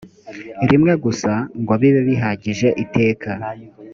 rimwe 0.69 0.93
gusa 1.03 1.31
ngo 1.61 1.73
bibe 1.81 2.01
bihagije 2.09 2.67
iteka 2.83 3.31